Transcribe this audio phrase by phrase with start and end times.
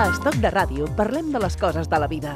[0.00, 2.30] A Estoc de Ràdio parlem de les coses de la vida.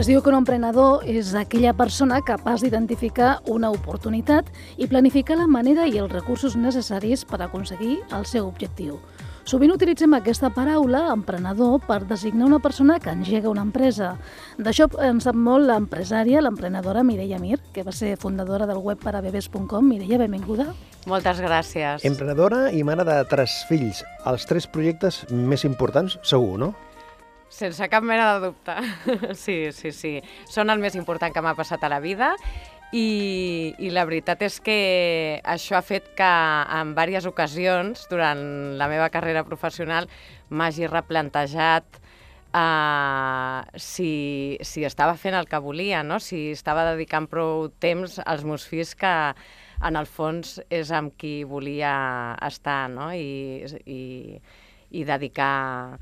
[0.00, 4.48] Es diu que un emprenedor és aquella persona capaç d'identificar una oportunitat
[4.80, 8.96] i planificar la manera i els recursos necessaris per aconseguir el seu objectiu.
[9.44, 14.14] Sovint utilitzem aquesta paraula, emprenedor, per designar una persona que engega una empresa.
[14.56, 19.84] D'això en sap molt l'empresària, l'emprenedora Mireia Mir, que va ser fundadora del web parabebes.com.
[19.84, 20.70] Mireia, benvinguda.
[21.08, 22.04] Moltes gràcies.
[22.04, 24.02] Emprenedora i mare de tres fills.
[24.28, 26.74] Els tres projectes més importants, segur, no?
[27.50, 28.76] Sense cap mena de dubte.
[29.44, 30.12] Sí, sí, sí.
[30.50, 32.34] Són el més important que m'ha passat a la vida
[32.92, 34.78] i, i la veritat és que
[35.42, 36.30] això ha fet que
[36.80, 38.40] en diverses ocasions durant
[38.78, 40.08] la meva carrera professional
[40.50, 42.00] m'hagi replantejat
[42.54, 46.18] uh, si, si estava fent el que volia, no?
[46.20, 49.14] si estava dedicant prou temps als meus fills que
[49.86, 51.92] en el fons és amb qui volia
[52.46, 53.10] estar no?
[53.12, 54.36] I, i,
[54.90, 55.96] i dedicar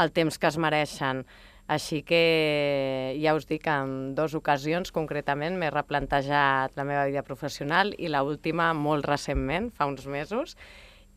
[0.00, 1.24] el temps que es mereixen.
[1.70, 7.94] Així que ja us dic, en dues ocasions concretament m'he replantejat la meva vida professional
[7.94, 10.56] i la última molt recentment, fa uns mesos,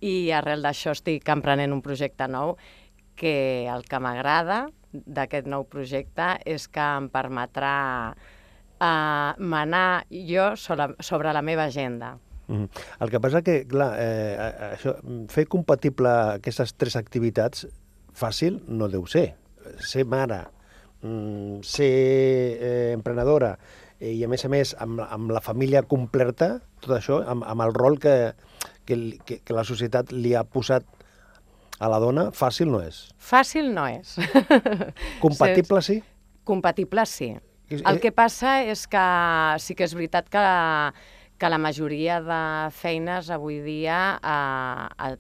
[0.04, 2.58] i arrel d'això estic emprenent un projecte nou
[3.18, 7.74] que el que m'agrada d'aquest nou projecte és que em permetrà
[8.84, 12.18] uh, manar jo sobre, sobre la meva agenda.
[12.48, 12.68] Mm.
[13.00, 14.98] El que passa que, clar, eh, això,
[15.32, 17.68] fer compatible aquestes tres activitats
[18.14, 19.30] fàcil no deu ser.
[19.80, 20.42] Ser mare,
[21.02, 23.56] mm, ser eh, emprenedora
[24.00, 27.64] eh, i, a més a més, amb, amb la família completa, tot això, amb, amb
[27.64, 28.18] el rol que,
[28.86, 30.86] que, que, que la societat li ha posat
[31.80, 33.08] a la dona, fàcil no és.
[33.18, 34.18] Fàcil no és.
[35.24, 36.02] Compatible sí?
[36.44, 37.32] Compatible sí.
[37.82, 39.04] El que passa és que
[39.64, 40.44] sí que és veritat que,
[41.40, 42.42] que la majoria de
[42.76, 45.16] feines avui dia eh,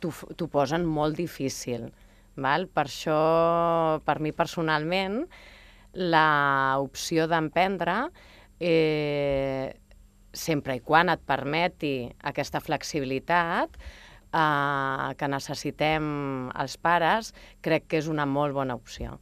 [0.00, 1.90] t'ho posen molt difícil.
[2.40, 2.66] Val?
[2.72, 3.20] Per això,
[4.06, 5.24] per mi personalment,
[5.92, 7.96] l'opció d'emprendre,
[8.60, 9.72] eh,
[10.32, 11.94] sempre i quan et permeti
[12.30, 16.04] aquesta flexibilitat eh, que necessitem
[16.54, 19.18] els pares, crec que és una molt bona opció.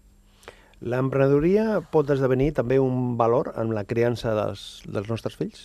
[0.81, 5.63] L'emprenedoria pot esdevenir també un valor en la criança dels, dels nostres fills?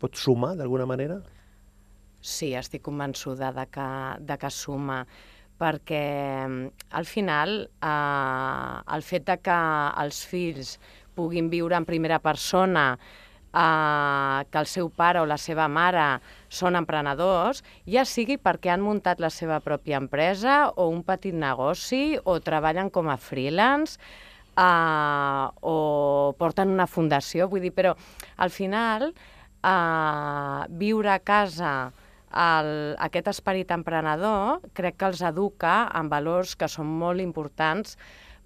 [0.00, 1.20] Pot sumar d'alguna manera?
[2.24, 3.88] Sí, estic convençuda de que,
[4.24, 5.02] de que suma
[5.60, 6.04] perquè
[6.96, 9.58] al final eh, el fet de que
[10.02, 10.78] els fills
[11.14, 16.08] puguin viure en primera persona eh, que el seu pare o la seva mare
[16.48, 22.16] són emprenedors, ja sigui perquè han muntat la seva pròpia empresa o un petit negoci
[22.24, 24.00] o treballen com a freelance
[24.56, 27.94] eh, o porten una fundació, vull dir, però
[28.36, 31.74] al final eh, viure a casa
[32.34, 37.96] el, aquest esperit emprenedor crec que els educa en valors que són molt importants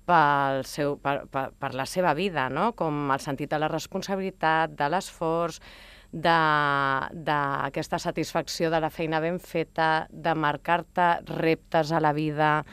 [0.09, 2.73] pel seu, per, per, per la seva vida, no?
[2.77, 5.61] com el sentit de la responsabilitat, de l'esforç,
[6.09, 12.65] d'aquesta satisfacció de la feina ben feta, de marcar-te reptes a la vida,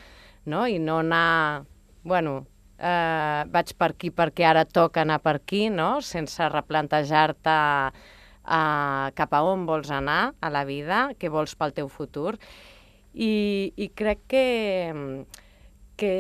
[0.47, 0.63] no?
[0.67, 1.66] i no anar,
[2.03, 2.46] bueno,
[2.78, 6.02] eh, vaig per aquí perquè ara toca anar per aquí, no?
[6.02, 7.56] sense replantejar-te
[8.46, 12.35] uh, cap a on vols anar a la vida, què vols pel teu futur.
[13.16, 14.47] I, i crec que,
[15.96, 16.16] que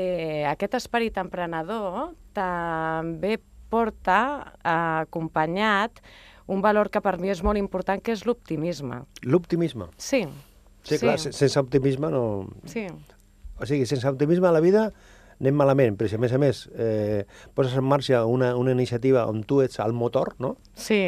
[0.47, 3.37] aquest esperit emprenedor també
[3.69, 5.99] porta uh, acompanyat
[6.47, 9.01] un valor que per mi és molt important, que és l'optimisme.
[9.25, 9.89] L'optimisme?
[9.97, 10.23] Sí.
[10.85, 11.33] Sí, clar, sí.
[11.33, 12.23] sense optimisme no...
[12.69, 12.85] Sí.
[13.55, 14.89] O sigui, sense optimisme a la vida
[15.41, 17.25] anem malament, però si a més a més eh,
[17.57, 20.55] poses en marxa una, una iniciativa on tu ets el motor, no?
[20.73, 21.01] Sí,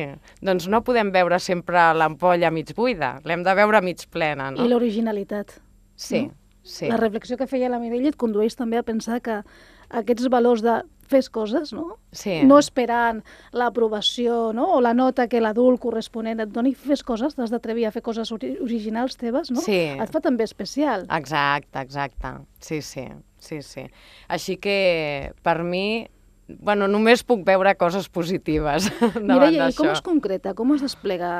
[0.44, 4.66] doncs no podem veure sempre l'ampolla mig buida, l'hem de veure mig plena, no?
[4.66, 5.58] I l'originalitat.
[5.96, 6.60] Sí, no?
[6.64, 6.92] sí.
[6.92, 9.42] La reflexió que feia la Mireia et condueix també a pensar que
[9.90, 11.98] aquests valors de fes coses, no?
[12.12, 12.42] Sí.
[12.44, 13.22] No esperant
[13.56, 14.68] l'aprovació no?
[14.76, 18.32] o la nota que l'adult corresponent et doni, fes coses, t'has d'atrevir a fer coses
[18.36, 19.64] ori originals teves, no?
[19.64, 19.80] Sí.
[19.96, 21.08] Et fa també especial.
[21.16, 22.34] Exacte, exacte.
[22.60, 23.08] Sí, sí,
[23.40, 23.88] sí, sí.
[24.28, 26.08] Així que, per mi,
[26.48, 31.32] bueno, només puc veure coses positives davant Mireia, i com es concreta, com es desplega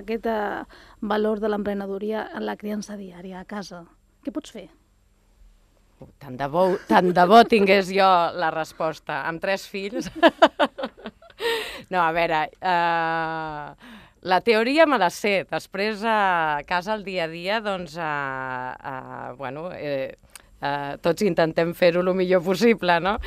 [0.00, 0.64] aquest eh,
[1.00, 3.84] valor de l'emprenedoria en la criança diària a casa?
[4.24, 4.68] Què pots fer?
[6.22, 8.06] Tant de, bo, tant de bo tingués jo
[8.38, 9.24] la resposta.
[9.26, 10.10] Amb tres fills...
[11.92, 12.44] no, a veure...
[12.62, 13.96] Uh,
[14.28, 15.44] la teoria me la sé.
[15.50, 20.18] Després, a casa, al dia a dia, doncs, uh, uh, bueno, eh,
[20.60, 23.18] uh, tots intentem fer-ho el millor possible, no?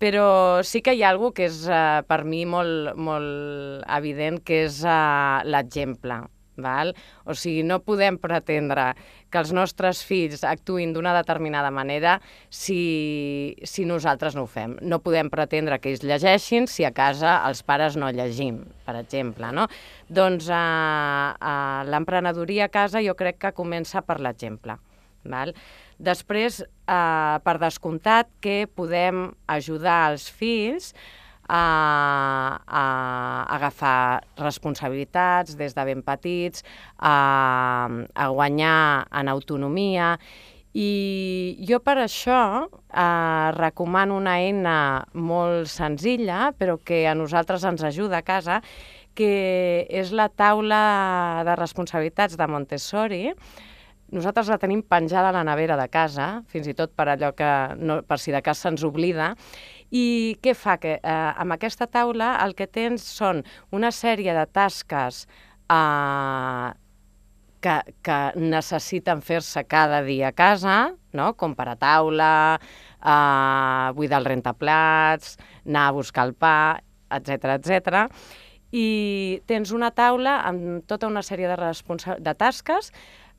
[0.00, 4.64] Però sí que hi ha alguna que és uh, per mi molt, molt evident, que
[4.66, 6.22] és uh, l'exemple.
[6.60, 6.94] Val?
[7.24, 8.92] O sigui, no podem pretendre
[9.30, 12.18] que els nostres fills actuïn d'una determinada manera
[12.48, 14.76] si, si nosaltres no ho fem.
[14.82, 19.52] No podem pretendre que ells llegeixin si a casa els pares no llegim, per exemple.
[19.56, 19.68] No?
[20.08, 24.78] Doncs eh, eh, l'emprenedoria a casa jo crec que comença per l'exemple.
[25.30, 25.54] Val?
[26.00, 30.94] Després, eh, per descomptat, que podem ajudar els fills
[31.50, 32.84] a, a
[33.56, 36.64] agafar responsabilitats des de ben petits,
[36.96, 40.14] a, a guanyar en autonomia
[40.72, 44.76] i jo per això eh, recomano una eina
[45.12, 48.60] molt senzilla, però que a nosaltres ens ajuda a casa,
[49.18, 53.24] que és la taula de responsabilitats de Montessori.
[54.10, 57.50] Nosaltres la tenim penjada a la nevera de casa, fins i tot per allò que,
[57.78, 59.34] no, per si de cas se'ns oblida,
[59.94, 60.76] i què fa?
[60.82, 65.24] Que eh, amb aquesta taula el que tens són una sèrie de tasques
[65.70, 66.68] eh,
[67.62, 70.76] que, que necessiten fer-se cada dia a casa,
[71.14, 71.32] no?
[71.38, 75.36] com per a taula, eh, buidar el rentaplats,
[75.66, 76.80] anar a buscar el pa,
[77.10, 78.04] etc etc.
[78.70, 78.88] I
[79.50, 81.72] tens una taula amb tota una sèrie de,
[82.22, 82.92] de tasques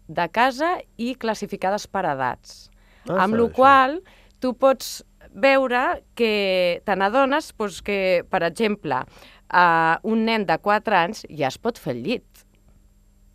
[0.08, 2.70] de casa i classificades per edats.
[3.10, 4.00] Ah, amb la qual
[4.42, 5.02] tu pots
[5.32, 9.04] veure que te n'adones doncs, que, per exemple,
[9.52, 12.46] uh, un nen de 4 anys ja es pot fer el llit.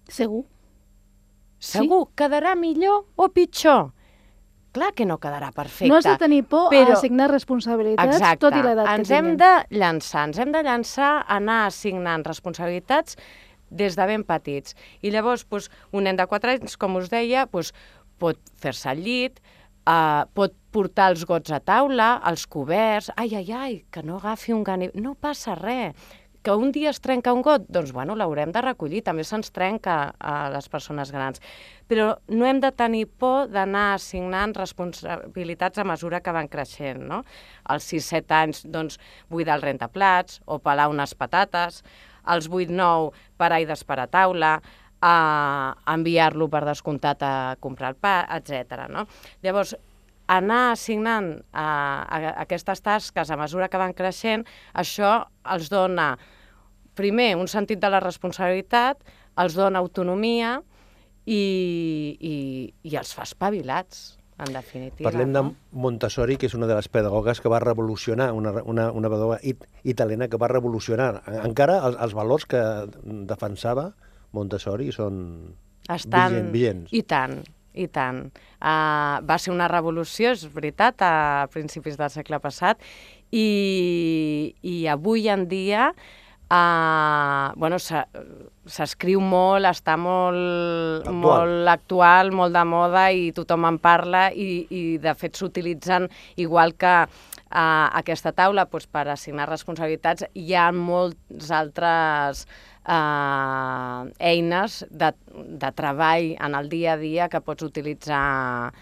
[0.08, 0.44] Segur.
[1.58, 2.06] Segur.
[2.06, 2.16] Sí?
[2.20, 3.92] Quedarà millor o pitjor?
[4.76, 5.88] Clar que no quedarà perfecte.
[5.88, 6.92] No has de tenir por però...
[6.92, 8.42] a assignar responsabilitats, Exacte.
[8.44, 12.26] tot i l'edat que Ens hem de llançar, ens hem de llançar a anar assignant
[12.26, 13.16] responsabilitats
[13.70, 14.76] des de ben petits.
[15.02, 17.72] I llavors, doncs, un nen de 4 anys, com us deia, doncs,
[18.18, 19.40] pot fer-se el llit,
[19.86, 23.12] Uh, pot portar els gots a taula, els coberts...
[23.14, 24.96] Ai, ai, ai, que no agafi un ganivet...
[24.98, 25.94] No passa res.
[26.42, 29.04] Que un dia es trenca un got, doncs, bueno, l'haurem de recollir.
[29.06, 31.38] També se'ns trenca a les persones grans.
[31.86, 37.22] Però no hem de tenir por d'anar assignant responsabilitats a mesura que van creixent, no?
[37.62, 38.98] Als 6-7 anys, doncs,
[39.30, 41.84] buidar el rentaplats o pelar unes patates.
[42.26, 44.56] Als 8-9, parar i desparar taula
[45.06, 45.16] a
[45.92, 48.86] enviar-lo per descomptat a comprar el pa, etc.
[48.90, 49.06] No?
[49.44, 49.76] Llavors,
[50.26, 51.66] anar assignant a,
[52.02, 55.20] a, a aquestes tasques a mesura que van creixent, això
[55.54, 56.14] els dona,
[56.98, 59.04] primer, un sentit de la responsabilitat,
[59.38, 60.56] els dona autonomia
[61.26, 61.42] i,
[62.18, 62.36] i,
[62.82, 65.08] i els fa espavilats en definitiva.
[65.10, 65.42] Parlem de
[65.72, 69.64] Montessori, que és una de les pedagogues que va revolucionar, una, una, una pedagoga it,
[69.84, 72.60] italiana que va revolucionar encara els, els valors que
[73.28, 73.90] defensava
[74.36, 75.22] Montessori són
[75.92, 76.50] Estan...
[76.52, 76.92] vigents.
[76.92, 77.38] I tant,
[77.72, 78.26] i tant.
[78.60, 82.82] Uh, va ser una revolució, és veritat, a principis del segle passat,
[83.32, 87.78] i, i avui en dia uh, bueno,
[88.66, 91.22] s'escriu molt, està molt actual.
[91.22, 96.08] molt actual, molt de moda i tothom en parla i, i de fet s'utilitzen
[96.42, 100.26] igual que uh, aquesta taula doncs, per assignar responsabilitats.
[100.34, 102.46] Hi ha molts altres
[102.86, 108.72] eh, eines de, de treball en el dia a dia que pots utilitzar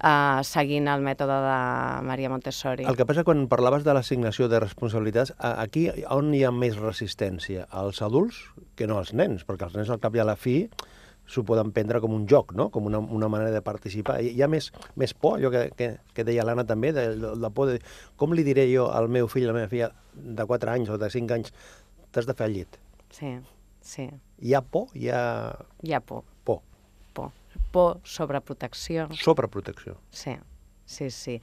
[0.00, 1.60] eh, seguint el mètode de
[2.06, 2.86] Maria Montessori.
[2.88, 7.66] El que passa quan parlaves de l'assignació de responsabilitats, aquí on hi ha més resistència?
[7.70, 8.42] Als adults
[8.76, 10.64] que no als nens, perquè els nens al cap i a la fi
[11.26, 12.68] s'ho poden prendre com un joc, no?
[12.70, 14.20] com una, una manera de participar.
[14.22, 17.50] Hi ha més, més por, allò que, que, que deia l'Anna també, de, de, de
[17.50, 17.80] por de
[18.20, 21.00] com li diré jo al meu fill, a la meva filla de 4 anys o
[21.02, 21.52] de 5 anys,
[22.14, 22.80] t'has de fer el llit.
[23.10, 23.34] Sí,
[23.82, 24.06] sí.
[24.38, 24.94] Hi ha por?
[24.94, 25.20] Hi ha...
[25.82, 26.22] Hi ha por.
[27.76, 27.98] Por.
[28.08, 29.08] Sobreprotecció.
[29.20, 29.98] Sobreprotecció.
[30.08, 30.36] Sí,
[30.88, 31.34] sí, sí.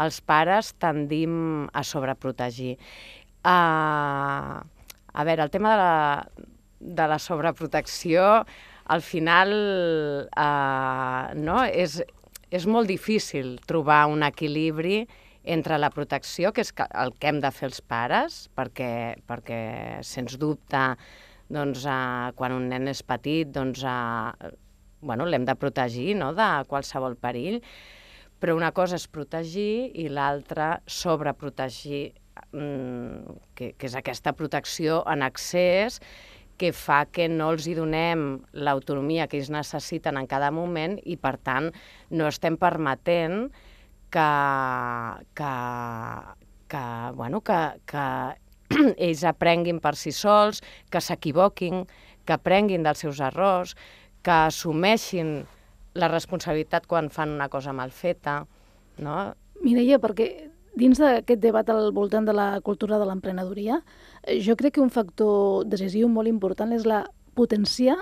[0.00, 2.76] Els pares tendim a sobreprotegir.
[3.42, 4.60] Uh,
[5.10, 6.28] a veure, el tema de la,
[7.00, 8.44] de la sobreprotecció,
[8.86, 9.56] al final,
[10.30, 11.58] uh, no?
[11.66, 11.98] és,
[12.50, 15.02] és molt difícil trobar un equilibri
[15.42, 19.60] entre la protecció, que és el que hem de fer els pares, perquè, perquè
[20.06, 20.82] sens dubte,
[21.50, 24.50] doncs, eh, quan un nen és petit, doncs, eh,
[25.00, 26.32] bueno, l'hem de protegir no?
[26.36, 27.60] de qualsevol perill,
[28.40, 32.10] però una cosa és protegir i l'altra sobreprotegir,
[32.52, 36.00] mm, que, que és aquesta protecció en excés
[36.60, 41.16] que fa que no els hi donem l'autonomia que ells necessiten en cada moment i,
[41.16, 41.70] per tant,
[42.12, 43.46] no estem permetent
[44.12, 44.28] que,
[45.40, 45.54] que,
[46.68, 46.84] que,
[47.16, 48.04] bueno, que, que
[49.08, 50.60] ells aprenguin per si sols,
[50.92, 51.86] que s'equivoquin,
[52.28, 53.72] que aprenguin dels seus errors,
[54.22, 55.40] que assumeixin
[55.94, 58.44] la responsabilitat quan fan una cosa mal feta,
[58.98, 59.16] no?
[59.64, 60.28] Mireia, perquè
[60.78, 63.80] dins d'aquest debat al voltant de la cultura de l'emprenedoria,
[64.22, 67.98] eh, jo crec que un factor decisiu molt important és la potenciar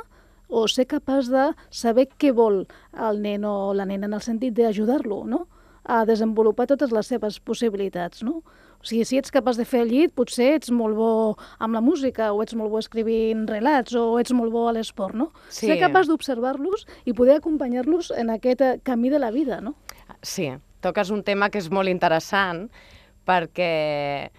[0.49, 4.55] o ser capaç de saber què vol el nen o la nena en el sentit
[4.57, 5.47] d'ajudar-lo, no?
[5.89, 8.43] a desenvolupar totes les seves possibilitats, no?
[8.78, 11.08] O sigui, si ets capaç de fer el llit, potser ets molt bo
[11.58, 15.16] amb la música, o ets molt bo escrivint relats, o ets molt bo a l'esport,
[15.18, 15.32] no?
[15.50, 15.66] Sí.
[15.66, 19.75] Ser capaç d'observar-los i poder acompanyar-los en aquest eh, camí de la vida, no?
[20.23, 22.68] Sí, toques un tema que és molt interessant
[23.26, 24.30] perquè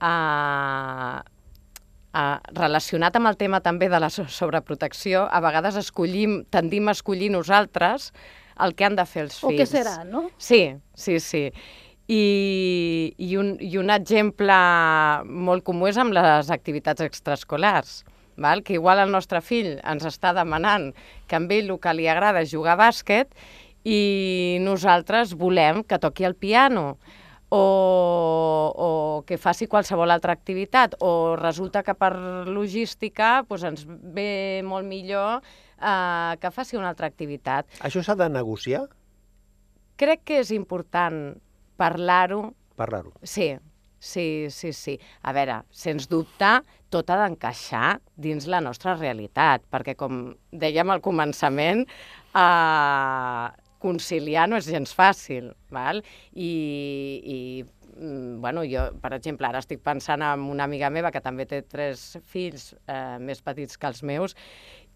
[0.00, 1.20] uh,
[2.12, 6.94] uh, relacionat amb el tema també de la so- sobreprotecció, a vegades escollim, tendim a
[6.96, 8.12] escollir nosaltres
[8.60, 9.60] el que han de fer els O fills.
[9.60, 10.28] què serà, no?
[10.38, 10.62] Sí,
[10.94, 11.46] sí, sí.
[12.06, 14.56] I, i, un, I un exemple
[15.26, 18.04] molt comú és amb les activitats extraescolars,
[18.38, 18.62] val?
[18.62, 20.92] que igual el nostre fill ens està demanant
[21.26, 23.34] que amb ell el que li agrada és jugar a bàsquet
[23.86, 26.96] i nosaltres volem que toqui el piano
[27.48, 27.62] o,
[28.74, 32.12] o que faci qualsevol altra activitat, o resulta que per
[32.50, 37.70] logística doncs ens ve molt millor eh, que faci una altra activitat.
[37.86, 38.86] Això s'ha de negociar?
[39.96, 41.36] Crec que és important
[41.76, 43.12] parlar-ho Parlar-ho.
[43.22, 43.56] Sí,
[43.98, 44.98] sí, sí, sí.
[45.22, 46.58] A veure, sens dubte,
[46.92, 51.86] tot ha d'encaixar dins la nostra realitat, perquè, com dèiem al començament,
[52.36, 53.46] eh,
[53.82, 56.02] conciliar no és gens fàcil, val?
[56.32, 56.52] I,
[57.24, 61.48] i mm, bueno, jo, per exemple, ara estic pensant en una amiga meva que també
[61.48, 64.36] té tres fills eh, més petits que els meus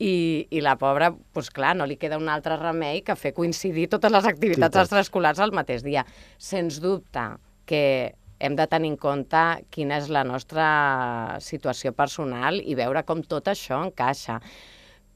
[0.00, 3.86] i, i la pobra, doncs clar, no li queda un altre remei que fer coincidir
[3.92, 4.86] totes les activitats Activitats.
[4.88, 6.06] extraescolars al mateix dia.
[6.40, 7.26] Sens dubte
[7.68, 13.20] que hem de tenir en compte quina és la nostra situació personal i veure com
[13.22, 14.40] tot això encaixa.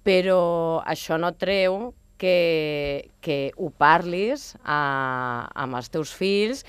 [0.04, 6.60] Però això no treu que, que ho parlis a, amb els teus fills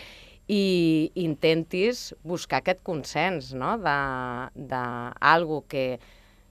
[0.48, 3.76] i intentis buscar aquest consens, no?,
[5.20, 6.00] algo que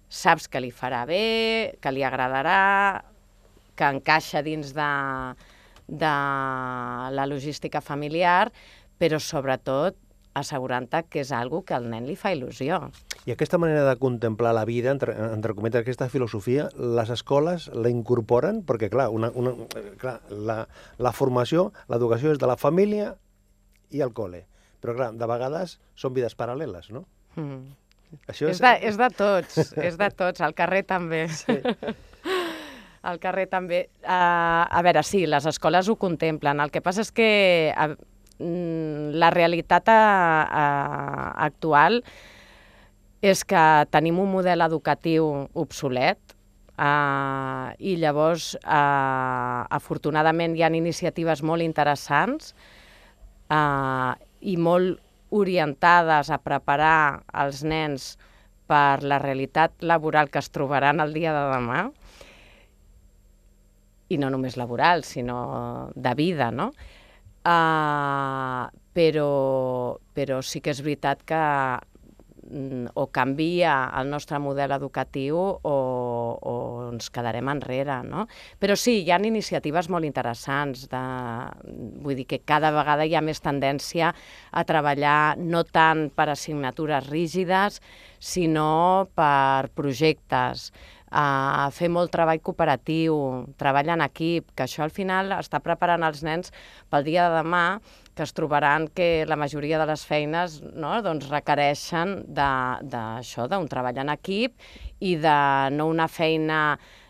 [0.08, 3.04] saps que li farà bé, que li agradarà,
[3.74, 4.90] que encaixa dins de,
[5.88, 6.14] de
[7.14, 8.52] la logística familiar,
[8.98, 9.98] però sobretot
[10.34, 12.80] assegurant-te que és algo que al nen li fa il·lusió.
[13.24, 17.92] I aquesta manera de contemplar la vida, entre, entre cometes, aquesta filosofia, les escoles la
[17.92, 18.64] incorporen?
[18.66, 19.54] Perquè, clar, una, una,
[20.00, 20.64] clar la,
[20.98, 23.14] la formació, l'educació és de la família
[23.94, 24.44] i el col·le.
[24.82, 27.06] Però, clar, de vegades són vides paral·leles, no?
[27.38, 27.62] Mm.
[28.30, 29.58] Això És, de, és de tots,
[29.88, 31.26] és de tots, al carrer també.
[31.32, 31.58] Sí.
[33.04, 33.82] Al carrer també.
[34.00, 36.62] Uh, a veure, sí, les escoles ho contemplen.
[36.64, 37.26] El que passa és que
[38.38, 39.98] mm, la realitat a,
[40.48, 40.64] a,
[41.44, 42.00] actual
[43.24, 45.28] és que tenim un model educatiu
[45.60, 46.34] obsolet
[46.78, 52.52] uh, i llavors, uh, afortunadament, hi ha iniciatives molt interessants
[53.52, 55.00] uh, i molt
[55.34, 58.14] orientades a preparar els nens
[58.70, 61.80] per la realitat laboral que es trobaran el dia de demà,
[64.08, 66.70] i no només laboral, sinó de vida, no?
[67.44, 71.40] Uh, però, però sí que és veritat que
[72.94, 75.74] o canvia el nostre model educatiu o,
[76.36, 76.54] o
[76.90, 78.26] ens quedarem enrere, no?
[78.60, 81.04] Però sí, hi ha iniciatives molt interessants, de,
[82.04, 84.12] vull dir que cada vegada hi ha més tendència
[84.50, 87.80] a treballar no tant per assignatures rígides,
[88.20, 90.70] sinó per projectes,
[91.14, 93.16] a fer molt treball cooperatiu,
[93.60, 96.50] treball en equip, que això al final està preparant els nens
[96.90, 97.78] pel dia de demà,
[98.14, 104.02] que es trobaran que la majoria de les feines no, doncs requereixen d'això, d'un treball
[104.02, 104.58] en equip
[105.00, 105.38] i de
[105.74, 106.60] no una feina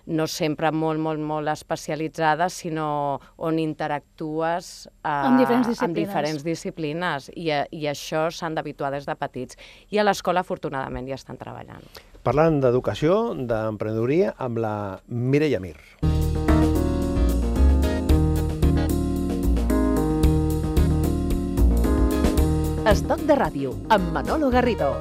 [0.06, 6.00] no sempre molt, molt, molt especialitzada, sinó on interactues eh, Amb diferents amb disciplines.
[6.08, 9.56] diferents disciplines i, eh, i això s'han d'habituar des de petits.
[9.90, 11.84] I a l'escola, afortunadament, ja estan treballant.
[12.24, 14.74] Parlant d'educació, d'emprenedoria, amb la
[15.08, 15.76] Mireia Mir.
[22.84, 24.92] Estoc de ràdio, amb Manolo Garrido.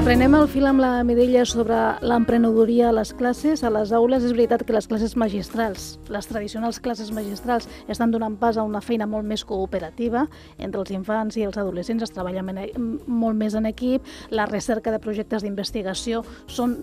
[0.00, 3.60] Reprenem el fil amb la Mireia sobre l'emprenedoria a les classes.
[3.60, 8.38] A les aules és veritat que les classes magistrals, les tradicionals classes magistrals, estan donant
[8.40, 10.22] pas a una feina molt més cooperativa
[10.56, 12.06] entre els infants i els adolescents.
[12.06, 16.78] Es treballa e- molt més en equip, la recerca de projectes d'investigació són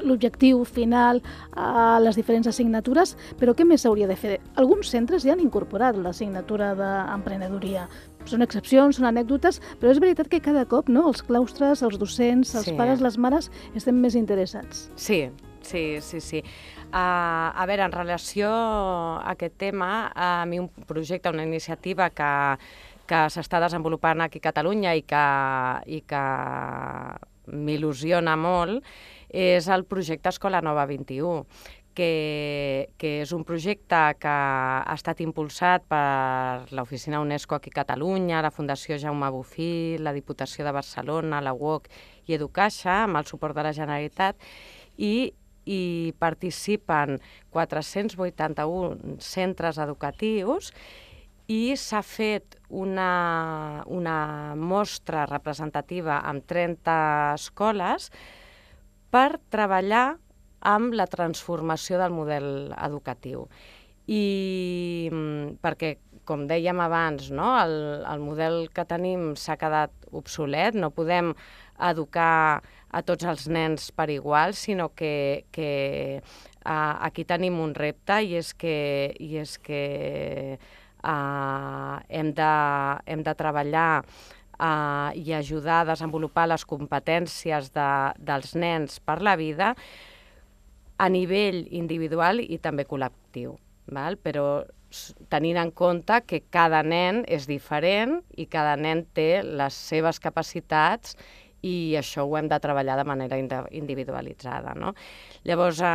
[0.00, 1.20] l'objectiu final
[1.52, 4.38] a les diferents assignatures, però què més s'hauria de fer?
[4.56, 7.88] Alguns centres ja han incorporat l'assignatura d'emprenedoria.
[8.24, 12.54] Són excepcions, són anècdotes, però és veritat que cada cop no, els claustres, els docents,
[12.54, 12.76] els Sí.
[12.78, 14.90] pares, les mares, estem més interessats.
[14.96, 15.30] Sí,
[15.62, 16.42] sí, sí, sí.
[16.92, 22.58] Uh, a veure, en relació a aquest tema, a mi un projecte, una iniciativa que,
[23.06, 25.24] que s'està desenvolupant aquí a Catalunya i que,
[25.86, 26.22] i que
[27.52, 28.84] m'il·lusiona molt,
[29.32, 31.46] és el projecte Escola Nova 21,
[31.94, 38.42] que, que és un projecte que ha estat impulsat per l'Oficina UNESCO aquí a Catalunya,
[38.42, 41.88] la Fundació Jaume Bufí, la Diputació de Barcelona, la UOC
[42.28, 44.40] i Educaixa, amb el suport de la Generalitat,
[44.96, 45.32] i
[45.64, 47.20] hi participen
[47.54, 50.72] 481 centres educatius
[51.52, 56.96] i s'ha fet una, una mostra representativa amb 30
[57.36, 58.10] escoles
[59.12, 60.16] per treballar
[60.62, 63.46] amb la transformació del model educatiu.
[64.06, 67.74] I mm, perquè, com dèiem abans, no, el,
[68.06, 71.32] el model que tenim s'ha quedat obsolet, no podem
[71.82, 78.20] educar a tots els nens per igual, sinó que, que uh, aquí tenim un repte
[78.22, 78.76] i és que,
[79.18, 79.82] i és que
[80.58, 82.52] uh, hem, de,
[83.06, 89.36] hem de treballar uh, i ajudar a desenvolupar les competències de, dels nens per la
[89.40, 89.72] vida
[91.02, 93.56] a nivell individual i també col·lectiu.
[93.92, 94.16] Val?
[94.22, 94.62] Però
[95.32, 101.16] tenint en compte que cada nen és diferent i cada nen té les seves capacitats
[101.62, 103.36] i això ho hem de treballar de manera
[103.70, 104.74] individualitzada.
[104.74, 104.94] No?
[105.46, 105.86] Llavors, eh,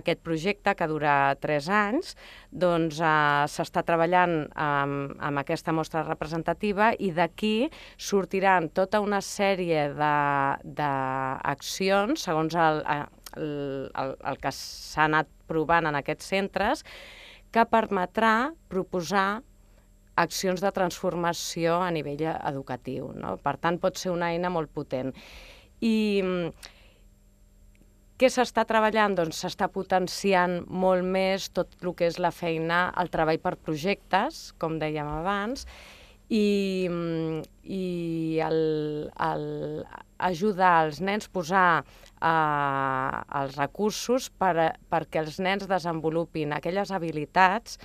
[0.00, 2.16] aquest projecte, que dura tres anys,
[2.50, 9.92] doncs eh, s'està treballant amb, amb aquesta mostra representativa i d'aquí sortiran tota una sèrie
[10.80, 13.04] d'accions, segons el, eh,
[13.36, 16.84] el, el, el que s'ha anat provant en aquests centres,
[17.50, 19.42] que permetrà proposar
[20.20, 23.10] accions de transformació a nivell educatiu.
[23.16, 23.36] No?
[23.42, 25.14] Per tant, pot ser una eina molt potent.
[25.80, 26.76] I mm,
[28.20, 29.16] què s'està treballant?
[29.16, 34.50] Doncs s'està potenciant molt més tot el que és la feina, el treball per projectes,
[34.60, 35.64] com dèiem abans,
[36.28, 37.84] i, mm, i
[38.44, 38.60] el,
[39.24, 39.46] el
[40.26, 47.78] ajudar els nens a posar eh, els recursos per, perquè els nens desenvolupin aquelles habilitats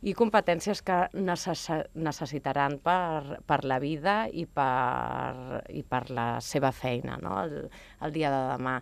[0.00, 6.72] i competències que necess necessitaran per, per la vida i per, i per la seva
[6.72, 7.36] feina no?
[7.44, 7.56] el,
[8.00, 8.78] el dia de demà.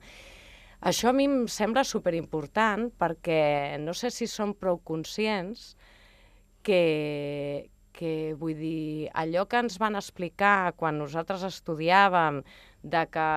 [0.86, 5.72] Això a mi em sembla superimportant perquè no sé si som prou conscients
[6.62, 12.44] que, que vull dir, allò que ens van explicar quan nosaltres estudiàvem
[12.82, 13.28] de que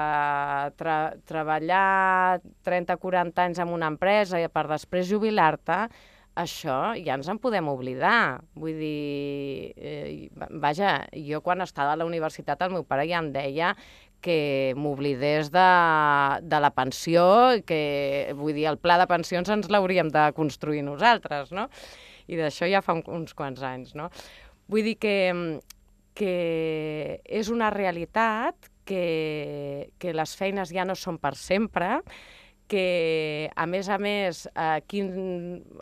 [0.77, 5.88] tra treballar 30-40 anys en una empresa i per després jubilar-te,
[6.41, 8.41] això ja ens en podem oblidar.
[8.56, 13.32] Vull dir, eh, vaja, jo quan estava a la universitat el meu pare ja em
[13.34, 13.75] deia
[14.21, 15.69] que m'oblidés de,
[16.45, 17.25] de la pensió,
[17.65, 21.67] que vull dir, el pla de pensions ens l'hauríem de construir nosaltres, no?
[22.30, 24.12] I d'això ja fa uns quants anys, no?
[24.69, 25.15] Vull dir que,
[26.15, 26.36] que
[27.25, 32.00] és una realitat que, que les feines ja no són per sempre,
[32.72, 35.12] que, a més a més, a, quin,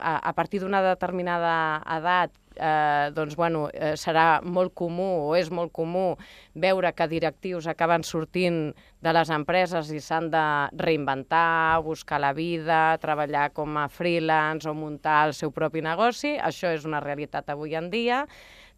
[0.02, 1.52] a, a partir d'una determinada
[2.00, 6.16] edat eh, doncs, bueno, eh, serà molt comú o és molt comú
[6.58, 8.72] veure que directius acaben sortint
[9.06, 10.46] de les empreses i s'han de
[10.82, 16.36] reinventar, buscar la vida, treballar com a freelance o muntar el seu propi negoci.
[16.42, 18.26] Això és una realitat avui en dia.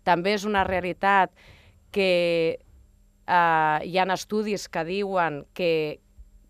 [0.04, 1.32] També és una realitat
[1.92, 2.60] que
[3.28, 6.00] eh, hi ha estudis que diuen que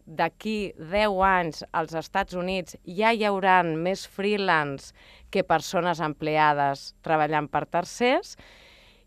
[0.06, 4.96] d'aquí 10 anys als Estats Units ja hi hauran més freelance
[5.32, 8.36] que persones empleades treballant per tercers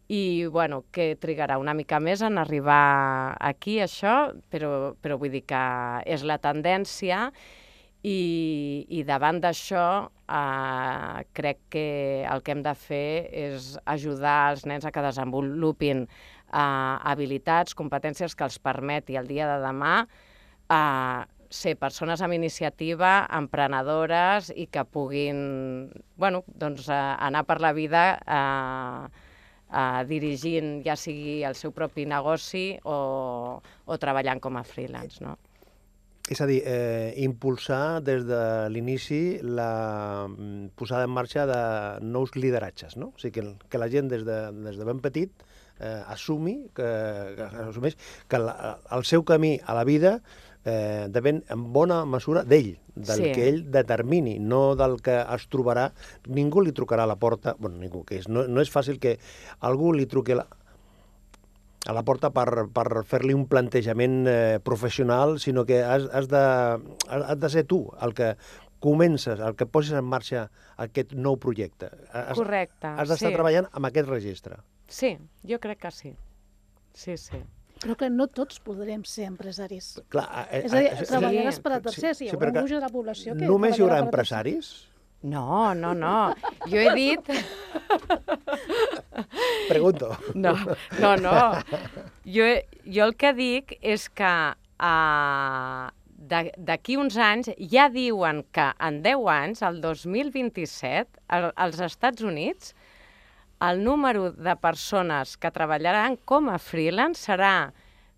[0.09, 5.45] i bueno, que trigarà una mica més en arribar aquí, això, però, però vull dir
[5.49, 5.65] que
[6.05, 7.31] és la tendència
[8.05, 11.87] i, i davant d'això eh, crec que
[12.29, 16.05] el que hem de fer és ajudar els nens a que desenvolupin
[16.55, 19.95] habilitats, competències que els permeti el dia de demà
[20.71, 20.83] a
[21.55, 25.39] ser persones amb iniciativa, emprenedores i que puguin
[26.17, 28.43] bueno, doncs, a, anar per la vida a,
[29.71, 32.99] a dirigint ja sigui el seu propi negoci o,
[33.63, 35.23] o treballant com a freelance.
[35.23, 35.37] No?
[36.25, 38.41] És a dir, eh, impulsar des de
[38.73, 41.59] l'inici la mm, posada en marxa de
[42.01, 43.11] nous lideratges, no?
[43.13, 45.45] O sigui, que, que la gent des de, des de ben petit
[45.81, 46.89] eh, assumi, que,
[47.37, 50.17] que, assumeix que la, el seu camí a la vida
[50.65, 53.33] eh, depèn en bona mesura d'ell, del sí.
[53.37, 55.91] que ell determini, no del que es trobarà.
[56.33, 59.19] Ningú li trucarà a la porta, bueno, ningú, que és, no, no és fàcil que
[59.61, 60.49] algú li truqui la,
[61.87, 66.45] a la porta per, per fer-li un plantejament eh, professional, sinó que has, has, de,
[67.09, 68.35] has de ser tu el que
[68.85, 70.47] comences, el que posis en marxa
[70.81, 73.37] aquest nou projecte, has, Correcte, has d'estar sí.
[73.37, 74.61] treballant amb aquest registre.
[74.89, 75.15] Sí,
[75.49, 76.15] jo crec que sí.
[76.95, 77.41] Sí, sí.
[77.83, 79.95] Però que no tots podrem ser empresaris.
[80.13, 82.65] Clar, eh, És a dir, eh, treballaràs sí, per a tercers, hi sí, haurà però
[82.65, 84.75] un de la població que Només hi haurà a tercers.
[85.25, 86.35] No, no, no.
[86.69, 87.29] Jo he dit...
[89.71, 90.11] Pregunto.
[90.35, 90.53] No,
[91.01, 91.37] no, no.
[92.29, 92.49] Jo,
[92.85, 94.33] jo el que dic és que
[94.85, 95.89] uh,
[96.69, 102.75] d'aquí uns anys ja diuen que en 10 anys, el 2027, al, als Estats Units,
[103.65, 107.73] el número de persones que treballaran com a freelance serà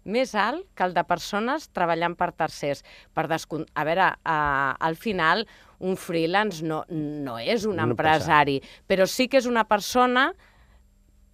[0.07, 2.85] més alt que el de persones treballant per tercers.
[3.15, 3.67] Per descon...
[3.75, 5.45] A veure, uh, al final,
[5.79, 10.31] un freelance no, no és un Un empresari, però sí que és una persona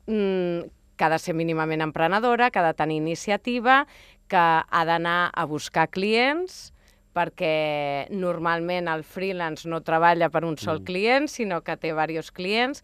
[0.07, 3.87] mm, que ha de ser mínimament emprenedora, que ha de tenir iniciativa,
[4.29, 6.73] que ha d'anar a buscar clients,
[7.13, 12.83] perquè normalment el freelance no treballa per un sol client, sinó que té diversos clients,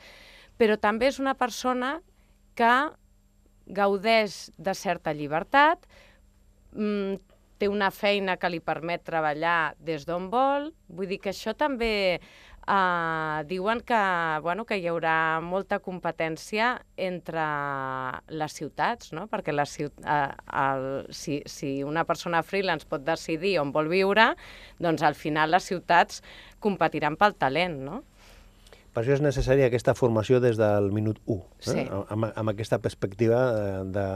[0.60, 1.98] però també és una persona
[2.58, 2.72] que
[3.68, 5.86] gaudeix de certa llibertat,
[6.72, 7.18] mm,
[7.58, 12.20] té una feina que li permet treballar des d'on vol, vull dir que això també
[12.68, 13.98] Uh, diuen que,
[14.44, 17.44] bueno, que hi haurà molta competència entre
[18.28, 19.24] les ciutats, no?
[19.32, 24.34] perquè la ciut uh, el, si, si una persona freelance pot decidir on vol viure,
[24.84, 26.20] doncs al final les ciutats
[26.60, 27.80] competiran pel talent.
[27.88, 28.02] No?
[28.94, 31.64] Per això és necessària aquesta formació des del minut 1, eh?
[31.70, 31.82] Sí.
[32.14, 34.06] amb, amb aquesta perspectiva eh, de,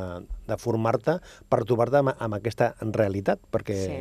[0.48, 1.18] de formar-te
[1.52, 3.98] per trobar-te amb, amb aquesta realitat, perquè Sí.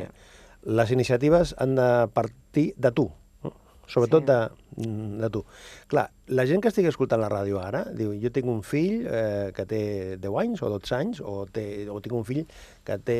[0.64, 3.10] les iniciatives han de partir de tu,
[3.44, 3.52] no?
[3.86, 4.32] sobretot Sí.
[4.32, 5.44] de, de tu.
[5.92, 9.52] Clar, la gent que estigui escoltant la ràdio ara diu, jo tinc un fill eh,
[9.54, 9.82] que té
[10.18, 12.46] 10 anys o 12 anys, o, té, o tinc un fill
[12.84, 13.18] que té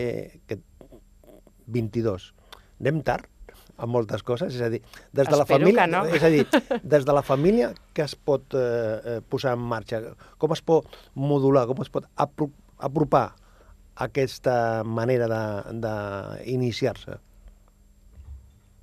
[0.48, 0.58] que
[1.66, 2.32] 22.
[2.80, 3.28] Anem tard
[3.76, 4.82] amb moltes coses, és a dir,
[5.12, 6.04] des de la Espero família, que no.
[6.06, 6.46] és a dir,
[6.82, 10.02] des de la família que es pot eh, eh, posar en marxa,
[10.38, 12.50] com es pot modular, com es pot apro
[12.82, 13.28] apropar
[14.02, 15.28] aquesta manera
[15.70, 17.20] d'iniciar-se.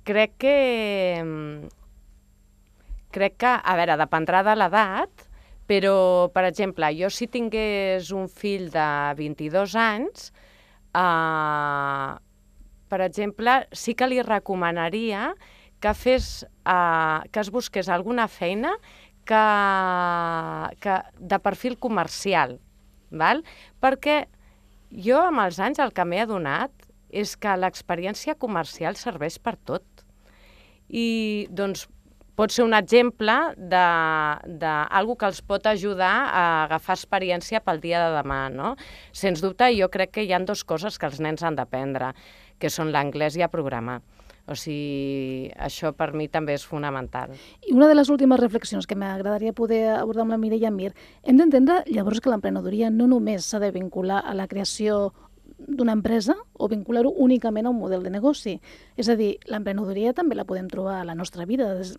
[0.08, 0.56] Crec que...
[1.22, 1.76] mm,
[3.10, 5.24] Crec que, a veure, dependrà de l'edat,
[5.66, 8.86] però, per exemple, jo si tingués un fill de
[9.18, 10.28] 22 anys,
[10.94, 12.12] eh,
[12.90, 15.30] per exemple, sí que li recomanaria
[15.80, 18.74] que fes, eh, que es busqués alguna feina
[19.24, 19.44] que,
[20.82, 22.58] que de perfil comercial,
[23.10, 23.44] val?
[23.80, 24.24] perquè
[24.90, 26.74] jo amb els anys el que m'he adonat
[27.10, 29.86] és que l'experiència comercial serveix per tot.
[30.90, 31.86] I doncs
[32.40, 38.14] pot ser un exemple d'algú que els pot ajudar a agafar experiència pel dia de
[38.16, 38.76] demà, no?
[39.12, 42.14] Sens dubte, jo crec que hi han dues coses que els nens han d'aprendre,
[42.58, 44.00] que són l'anglès i a programar.
[44.50, 47.36] O sigui, això per mi també és fonamental.
[47.68, 51.36] I una de les últimes reflexions que m'agradaria poder abordar amb la Mireia Mir, hem
[51.38, 55.12] d'entendre llavors que l'emprenedoria no només s'ha de vincular a la creació
[55.60, 58.56] d'una empresa o vincular-ho únicament a un model de negoci.
[58.96, 61.74] És a dir, l'emprenedoria també la podem trobar a la nostra vida.
[61.76, 61.98] Des-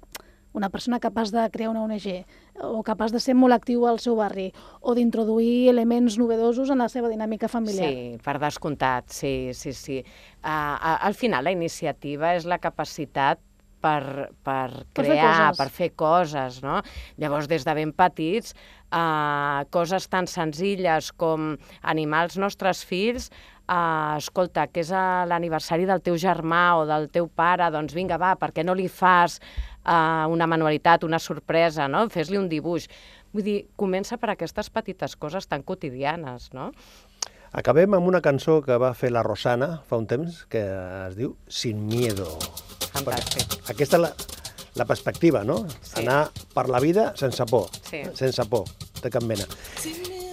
[0.54, 2.26] Una persona capaç de crear una ONG
[2.62, 4.50] o capaç de ser molt actiu al seu barri
[4.82, 7.88] o d'introduir elements novedosos en la seva dinàmica familiar.
[7.88, 10.02] Sí, per descomptat, sí, sí, sí.
[10.44, 10.76] Uh,
[11.08, 13.40] al final la iniciativa és la capacitat
[13.82, 15.58] per, per Per fer crear, coses.
[15.58, 16.82] per fer coses, no?
[17.18, 18.54] Llavors, des de ben petits,
[18.92, 23.32] uh, coses tan senzilles com animar els nostres fills
[23.72, 28.34] Uh, escolta, que és l'aniversari del teu germà o del teu pare, doncs vinga, va,
[28.36, 32.08] per què no li fas uh, una manualitat, una sorpresa, no?
[32.10, 32.88] Fes-li un dibuix.
[33.34, 36.72] Vull dir, comença per aquestes petites coses tan quotidianes, no?
[37.52, 40.62] Acabem amb una cançó que va fer la Rosana fa un temps, que
[41.08, 42.38] es diu Sin miedo.
[42.94, 43.44] Fantàstic.
[43.66, 44.12] Perquè Aquesta és la,
[44.80, 45.66] la perspectiva, no?
[45.82, 46.00] Sí.
[46.06, 48.04] Anar per la vida sense por, Sí.
[48.16, 48.66] sense por,
[49.02, 49.44] de cap mena.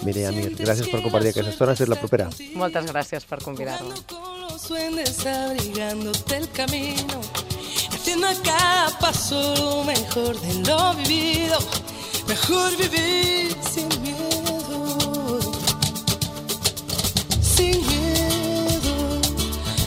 [0.07, 2.29] Mireia Mir, gràcies per compartir aquesta estona, fins la propera.
[2.55, 3.95] Moltes gràcies per convidar-me.
[8.09, 11.59] Haciendo a cada paso lo mejor de lo vivido.
[12.27, 15.39] Mejor vivir sin miedo,
[17.43, 19.21] sin miedo.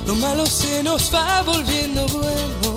[0.06, 2.76] Lo malo se nos va volviendo bueno.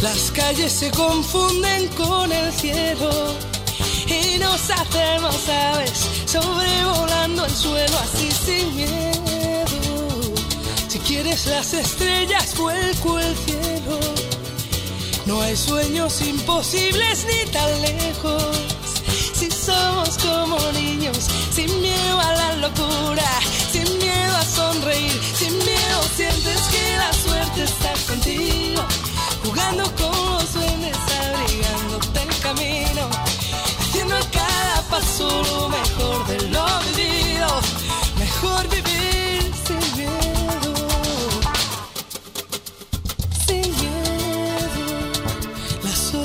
[0.00, 3.10] Las calles se confunden con el cielo
[4.06, 10.34] y nos hacemos aves sobrevolando el suelo así sin miedo.
[10.86, 13.59] Si quieres las estrellas, vuelco el cielo.
[15.30, 18.42] No hay sueños imposibles ni tan lejos.
[19.32, 21.18] Si somos como niños,
[21.52, 23.30] sin miedo a la locura,
[23.70, 28.82] sin miedo a sonreír, sin miedo sientes que la suerte está contigo.
[29.44, 33.08] Jugando con los duendes, abrigándote el camino,
[33.78, 36.99] haciendo cada paso lo mejor de lo vivido.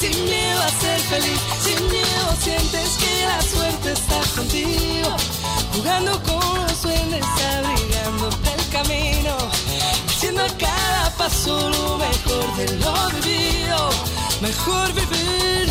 [0.00, 5.10] sin miedo a ser feliz, sin miedo sientes que la suerte está contigo,
[5.74, 7.24] jugando con los duendes,
[7.58, 9.36] abrigándote el camino,
[10.08, 13.90] haciendo a cada paso lo mejor de lo vivido,
[14.40, 15.70] mejor vivir